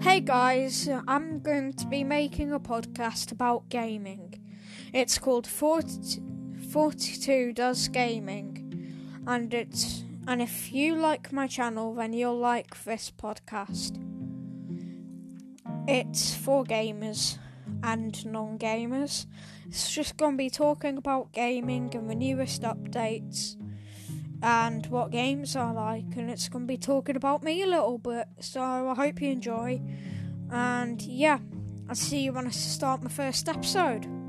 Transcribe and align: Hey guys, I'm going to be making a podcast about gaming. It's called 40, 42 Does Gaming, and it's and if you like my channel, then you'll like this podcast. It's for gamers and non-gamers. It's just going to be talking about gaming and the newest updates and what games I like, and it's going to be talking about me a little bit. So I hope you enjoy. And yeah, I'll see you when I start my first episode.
Hey 0.00 0.20
guys, 0.20 0.88
I'm 1.06 1.40
going 1.40 1.74
to 1.74 1.86
be 1.86 2.04
making 2.04 2.52
a 2.52 2.60
podcast 2.60 3.32
about 3.32 3.68
gaming. 3.68 4.40
It's 4.92 5.18
called 5.18 5.46
40, 5.46 6.22
42 6.70 7.52
Does 7.52 7.88
Gaming, 7.88 9.22
and 9.26 9.52
it's 9.52 10.04
and 10.26 10.40
if 10.40 10.72
you 10.72 10.94
like 10.94 11.32
my 11.32 11.46
channel, 11.46 11.94
then 11.94 12.12
you'll 12.12 12.38
like 12.38 12.82
this 12.84 13.10
podcast. 13.10 13.98
It's 15.86 16.34
for 16.34 16.64
gamers 16.64 17.38
and 17.82 18.24
non-gamers. 18.24 19.26
It's 19.66 19.92
just 19.92 20.16
going 20.16 20.34
to 20.34 20.38
be 20.38 20.50
talking 20.50 20.96
about 20.96 21.32
gaming 21.32 21.94
and 21.94 22.08
the 22.08 22.14
newest 22.14 22.62
updates 22.62 23.56
and 24.42 24.84
what 24.86 25.10
games 25.12 25.54
I 25.54 25.70
like, 25.70 26.16
and 26.16 26.28
it's 26.28 26.48
going 26.48 26.66
to 26.66 26.68
be 26.68 26.76
talking 26.76 27.16
about 27.16 27.42
me 27.42 27.62
a 27.62 27.66
little 27.66 27.98
bit. 27.98 28.26
So 28.40 28.60
I 28.60 28.94
hope 28.94 29.22
you 29.22 29.30
enjoy. 29.30 29.80
And 30.50 31.00
yeah, 31.00 31.38
I'll 31.88 31.94
see 31.94 32.24
you 32.24 32.32
when 32.32 32.46
I 32.46 32.50
start 32.50 33.02
my 33.02 33.10
first 33.10 33.48
episode. 33.48 34.21